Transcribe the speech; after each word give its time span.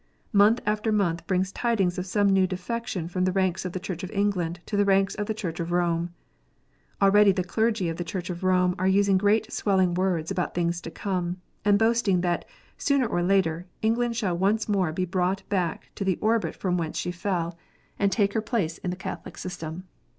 Month 0.33 0.61
after 0.65 0.91
month 0.91 1.27
brings 1.27 1.51
tidings 1.51 1.99
of 1.99 2.07
some 2.07 2.27
new 2.27 2.47
defection 2.47 3.07
from 3.07 3.23
the 3.23 3.31
ranks 3.31 3.65
of 3.65 3.71
the 3.73 3.79
Church 3.79 4.01
of 4.03 4.09
England 4.09 4.59
to 4.65 4.75
the 4.75 4.83
ranks 4.83 5.13
of 5.13 5.27
the 5.27 5.33
Church 5.35 5.59
of 5.59 5.71
Rome. 5.71 6.11
Already 6.99 7.31
the 7.31 7.43
clergy 7.43 7.87
of 7.87 7.97
the 7.97 8.03
Church 8.03 8.31
of 8.31 8.43
Rome 8.43 8.73
are 8.79 8.87
using 8.87 9.15
great 9.19 9.53
swelling 9.53 9.93
words 9.93 10.31
about 10.31 10.55
things 10.55 10.81
to 10.81 10.89
come, 10.89 11.39
and 11.63 11.77
boasting 11.77 12.21
that, 12.21 12.45
sooner 12.79 13.05
or 13.05 13.21
later, 13.21 13.67
England 13.83 14.17
shall 14.17 14.35
once 14.35 14.67
more 14.67 14.91
be 14.91 15.05
brought 15.05 15.47
back 15.49 15.91
to 15.93 16.03
the 16.03 16.17
orbit 16.17 16.55
from 16.55 16.77
whence 16.77 16.97
she 16.97 17.11
fell, 17.11 17.55
and 17.99 18.09
56 18.11 18.17
KNOTS 18.17 18.17
UNTIED. 18.17 18.17
take 18.17 18.33
her 18.33 18.41
place 18.41 18.77
in 18.79 18.89
the 18.89 18.95
Catholic 18.97 19.37
system. 19.37 19.83